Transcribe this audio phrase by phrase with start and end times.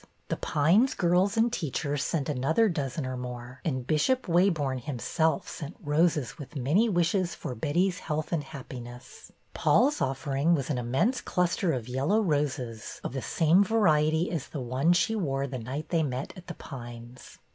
[0.29, 3.61] The Pines girls and teach 3i8 BETTY BAIRD'S VENTURES ers sent another dozen or more,
[3.63, 9.31] and Bishop Waborne himself sent roses with many wishes for Betty's health and happiness.
[9.53, 14.59] Paul's offering was an immense cluster of yellow roses of the same variety as the
[14.59, 17.37] one she wore the night they met at The Pines.